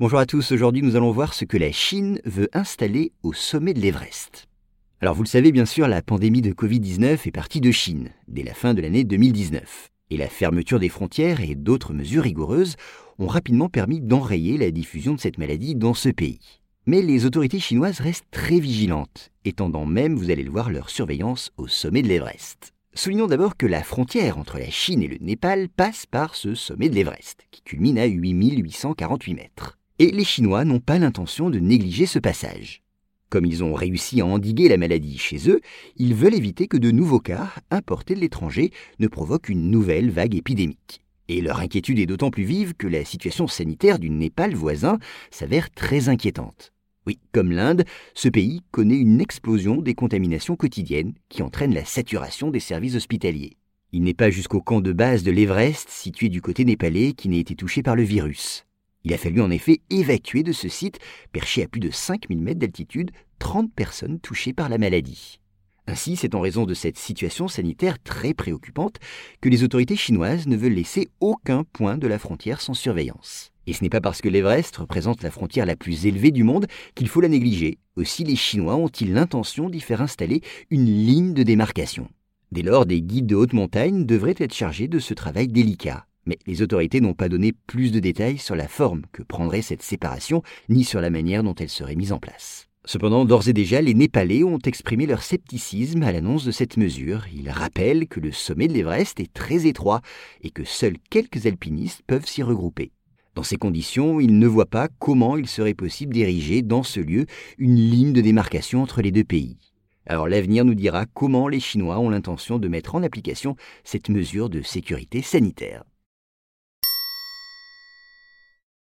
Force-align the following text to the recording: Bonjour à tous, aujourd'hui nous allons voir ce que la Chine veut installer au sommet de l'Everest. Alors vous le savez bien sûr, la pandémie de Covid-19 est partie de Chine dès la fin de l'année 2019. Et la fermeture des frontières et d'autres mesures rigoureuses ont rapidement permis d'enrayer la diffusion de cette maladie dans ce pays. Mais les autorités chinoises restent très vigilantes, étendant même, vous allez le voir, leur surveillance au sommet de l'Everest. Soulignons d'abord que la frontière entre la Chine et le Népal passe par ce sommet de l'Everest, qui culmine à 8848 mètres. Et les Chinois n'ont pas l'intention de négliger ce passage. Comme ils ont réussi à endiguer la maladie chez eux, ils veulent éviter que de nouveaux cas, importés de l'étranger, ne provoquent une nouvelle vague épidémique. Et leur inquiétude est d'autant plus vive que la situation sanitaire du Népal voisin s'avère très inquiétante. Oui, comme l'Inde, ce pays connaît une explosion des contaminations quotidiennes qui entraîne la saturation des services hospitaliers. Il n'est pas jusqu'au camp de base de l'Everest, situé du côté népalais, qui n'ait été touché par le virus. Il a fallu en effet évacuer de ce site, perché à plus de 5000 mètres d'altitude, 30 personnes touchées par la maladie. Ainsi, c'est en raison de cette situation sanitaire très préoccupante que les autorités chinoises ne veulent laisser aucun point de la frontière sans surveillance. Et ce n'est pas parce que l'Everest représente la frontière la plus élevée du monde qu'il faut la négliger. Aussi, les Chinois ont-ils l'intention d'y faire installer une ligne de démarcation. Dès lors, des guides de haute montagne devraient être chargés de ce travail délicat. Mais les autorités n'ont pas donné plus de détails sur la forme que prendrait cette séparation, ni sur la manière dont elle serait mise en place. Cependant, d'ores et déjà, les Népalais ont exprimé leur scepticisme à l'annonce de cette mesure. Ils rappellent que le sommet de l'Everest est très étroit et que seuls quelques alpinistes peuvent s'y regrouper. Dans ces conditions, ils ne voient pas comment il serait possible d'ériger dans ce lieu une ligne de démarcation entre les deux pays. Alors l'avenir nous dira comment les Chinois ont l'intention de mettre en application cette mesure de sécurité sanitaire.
Bonjour 0.00 0.18
à 0.18 0.24
tous, 0.24 0.50
aujourd'hui 0.52 0.80
nous 0.80 0.96
allons 0.96 1.10
voir 1.10 1.34
ce 1.34 1.44
que 1.44 1.58
la 1.58 1.72
Chine 1.72 2.22
veut 2.24 2.48
installer 2.54 3.12
au 3.22 3.34
sommet 3.34 3.74
de 3.74 3.80
l'Everest. 3.80 4.48
Alors 5.02 5.14
vous 5.14 5.24
le 5.24 5.28
savez 5.28 5.52
bien 5.52 5.66
sûr, 5.66 5.86
la 5.88 6.00
pandémie 6.00 6.40
de 6.40 6.54
Covid-19 6.54 7.18
est 7.26 7.30
partie 7.30 7.60
de 7.60 7.70
Chine 7.70 8.08
dès 8.26 8.42
la 8.42 8.54
fin 8.54 8.72
de 8.72 8.80
l'année 8.80 9.04
2019. 9.04 9.90
Et 10.08 10.16
la 10.16 10.30
fermeture 10.30 10.78
des 10.78 10.88
frontières 10.88 11.42
et 11.42 11.54
d'autres 11.54 11.92
mesures 11.92 12.22
rigoureuses 12.22 12.76
ont 13.18 13.26
rapidement 13.26 13.68
permis 13.68 14.00
d'enrayer 14.00 14.56
la 14.56 14.70
diffusion 14.70 15.12
de 15.12 15.20
cette 15.20 15.36
maladie 15.36 15.74
dans 15.74 15.92
ce 15.92 16.08
pays. 16.08 16.62
Mais 16.86 17.02
les 17.02 17.26
autorités 17.26 17.60
chinoises 17.60 18.00
restent 18.00 18.30
très 18.30 18.58
vigilantes, 18.58 19.30
étendant 19.44 19.84
même, 19.84 20.14
vous 20.16 20.30
allez 20.30 20.44
le 20.44 20.50
voir, 20.50 20.70
leur 20.70 20.88
surveillance 20.88 21.50
au 21.58 21.68
sommet 21.68 22.00
de 22.00 22.08
l'Everest. 22.08 22.72
Soulignons 22.94 23.26
d'abord 23.26 23.58
que 23.58 23.66
la 23.66 23.82
frontière 23.82 24.38
entre 24.38 24.58
la 24.58 24.70
Chine 24.70 25.02
et 25.02 25.08
le 25.08 25.18
Népal 25.20 25.68
passe 25.68 26.06
par 26.06 26.36
ce 26.36 26.54
sommet 26.54 26.88
de 26.88 26.94
l'Everest, 26.94 27.42
qui 27.50 27.60
culmine 27.60 27.98
à 27.98 28.06
8848 28.06 29.34
mètres. 29.34 29.76
Et 30.00 30.12
les 30.12 30.24
Chinois 30.24 30.64
n'ont 30.64 30.80
pas 30.80 30.98
l'intention 30.98 31.50
de 31.50 31.58
négliger 31.58 32.06
ce 32.06 32.18
passage. 32.18 32.80
Comme 33.28 33.44
ils 33.44 33.62
ont 33.62 33.74
réussi 33.74 34.22
à 34.22 34.24
endiguer 34.24 34.66
la 34.66 34.78
maladie 34.78 35.18
chez 35.18 35.50
eux, 35.50 35.60
ils 35.98 36.14
veulent 36.14 36.34
éviter 36.34 36.68
que 36.68 36.78
de 36.78 36.90
nouveaux 36.90 37.20
cas, 37.20 37.52
importés 37.70 38.14
de 38.14 38.20
l'étranger, 38.20 38.70
ne 38.98 39.08
provoquent 39.08 39.50
une 39.50 39.70
nouvelle 39.70 40.10
vague 40.10 40.34
épidémique. 40.34 41.02
Et 41.28 41.42
leur 41.42 41.60
inquiétude 41.60 41.98
est 41.98 42.06
d'autant 42.06 42.30
plus 42.30 42.44
vive 42.44 42.72
que 42.72 42.86
la 42.86 43.04
situation 43.04 43.46
sanitaire 43.46 43.98
du 43.98 44.08
Népal 44.08 44.54
voisin 44.54 44.98
s'avère 45.30 45.70
très 45.70 46.08
inquiétante. 46.08 46.72
Oui, 47.06 47.18
comme 47.32 47.52
l'Inde, 47.52 47.84
ce 48.14 48.30
pays 48.30 48.62
connaît 48.70 48.96
une 48.96 49.20
explosion 49.20 49.82
des 49.82 49.94
contaminations 49.94 50.56
quotidiennes 50.56 51.12
qui 51.28 51.42
entraîne 51.42 51.74
la 51.74 51.84
saturation 51.84 52.50
des 52.50 52.60
services 52.60 52.94
hospitaliers. 52.94 53.58
Il 53.92 54.04
n'est 54.04 54.14
pas 54.14 54.30
jusqu'au 54.30 54.62
camp 54.62 54.80
de 54.80 54.94
base 54.94 55.24
de 55.24 55.30
l'Everest, 55.30 55.90
situé 55.90 56.30
du 56.30 56.40
côté 56.40 56.64
népalais, 56.64 57.12
qui 57.12 57.28
n'ait 57.28 57.40
été 57.40 57.54
touché 57.54 57.82
par 57.82 57.96
le 57.96 58.02
virus. 58.02 58.64
Il 59.04 59.14
a 59.14 59.18
fallu 59.18 59.40
en 59.40 59.50
effet 59.50 59.80
évacuer 59.90 60.42
de 60.42 60.52
ce 60.52 60.68
site, 60.68 60.98
perché 61.32 61.62
à 61.62 61.68
plus 61.68 61.80
de 61.80 61.90
5000 61.90 62.40
mètres 62.40 62.60
d'altitude, 62.60 63.10
30 63.38 63.72
personnes 63.72 64.20
touchées 64.20 64.52
par 64.52 64.68
la 64.68 64.78
maladie. 64.78 65.40
Ainsi, 65.86 66.16
c'est 66.16 66.34
en 66.34 66.40
raison 66.40 66.66
de 66.66 66.74
cette 66.74 66.98
situation 66.98 67.48
sanitaire 67.48 67.98
très 68.00 68.34
préoccupante 68.34 68.96
que 69.40 69.48
les 69.48 69.64
autorités 69.64 69.96
chinoises 69.96 70.46
ne 70.46 70.56
veulent 70.56 70.74
laisser 70.74 71.08
aucun 71.20 71.64
point 71.64 71.98
de 71.98 72.06
la 72.06 72.18
frontière 72.18 72.60
sans 72.60 72.74
surveillance. 72.74 73.50
Et 73.66 73.72
ce 73.72 73.82
n'est 73.82 73.90
pas 73.90 74.00
parce 74.00 74.20
que 74.20 74.28
l'Everest 74.28 74.76
représente 74.76 75.22
la 75.22 75.30
frontière 75.30 75.66
la 75.66 75.76
plus 75.76 76.06
élevée 76.06 76.30
du 76.30 76.44
monde 76.44 76.66
qu'il 76.94 77.08
faut 77.08 77.20
la 77.20 77.28
négliger. 77.28 77.78
Aussi, 77.96 78.24
les 78.24 78.36
Chinois 78.36 78.76
ont-ils 78.76 79.12
l'intention 79.12 79.68
d'y 79.68 79.80
faire 79.80 80.02
installer 80.02 80.42
une 80.70 80.86
ligne 80.86 81.34
de 81.34 81.42
démarcation. 81.42 82.08
Dès 82.52 82.62
lors, 82.62 82.86
des 82.86 83.00
guides 83.00 83.26
de 83.26 83.36
haute 83.36 83.52
montagne 83.52 84.06
devraient 84.06 84.34
être 84.38 84.54
chargés 84.54 84.88
de 84.88 84.98
ce 84.98 85.14
travail 85.14 85.48
délicat. 85.48 86.06
Mais 86.30 86.38
les 86.46 86.62
autorités 86.62 87.00
n'ont 87.00 87.12
pas 87.12 87.28
donné 87.28 87.52
plus 87.66 87.90
de 87.90 87.98
détails 87.98 88.38
sur 88.38 88.54
la 88.54 88.68
forme 88.68 89.02
que 89.10 89.24
prendrait 89.24 89.62
cette 89.62 89.82
séparation, 89.82 90.44
ni 90.68 90.84
sur 90.84 91.00
la 91.00 91.10
manière 91.10 91.42
dont 91.42 91.56
elle 91.56 91.68
serait 91.68 91.96
mise 91.96 92.12
en 92.12 92.20
place. 92.20 92.68
Cependant, 92.84 93.24
d'ores 93.24 93.48
et 93.48 93.52
déjà, 93.52 93.82
les 93.82 93.94
Népalais 93.94 94.44
ont 94.44 94.60
exprimé 94.60 95.06
leur 95.06 95.24
scepticisme 95.24 96.04
à 96.04 96.12
l'annonce 96.12 96.44
de 96.44 96.52
cette 96.52 96.76
mesure. 96.76 97.24
Ils 97.34 97.50
rappellent 97.50 98.06
que 98.06 98.20
le 98.20 98.30
sommet 98.30 98.68
de 98.68 98.74
l'Everest 98.74 99.18
est 99.18 99.32
très 99.32 99.66
étroit 99.66 100.02
et 100.44 100.50
que 100.50 100.62
seuls 100.62 100.98
quelques 101.10 101.46
alpinistes 101.46 102.02
peuvent 102.06 102.28
s'y 102.28 102.44
regrouper. 102.44 102.92
Dans 103.34 103.42
ces 103.42 103.56
conditions, 103.56 104.20
ils 104.20 104.38
ne 104.38 104.46
voient 104.46 104.66
pas 104.66 104.86
comment 105.00 105.36
il 105.36 105.48
serait 105.48 105.74
possible 105.74 106.14
d'ériger 106.14 106.62
dans 106.62 106.84
ce 106.84 107.00
lieu 107.00 107.26
une 107.58 107.74
ligne 107.74 108.12
de 108.12 108.20
démarcation 108.20 108.84
entre 108.84 109.02
les 109.02 109.10
deux 109.10 109.24
pays. 109.24 109.56
Alors 110.06 110.28
l'avenir 110.28 110.64
nous 110.64 110.76
dira 110.76 111.06
comment 111.06 111.48
les 111.48 111.58
Chinois 111.58 111.98
ont 111.98 112.08
l'intention 112.08 112.60
de 112.60 112.68
mettre 112.68 112.94
en 112.94 113.02
application 113.02 113.56
cette 113.82 114.10
mesure 114.10 114.48
de 114.48 114.62
sécurité 114.62 115.22
sanitaire. 115.22 115.82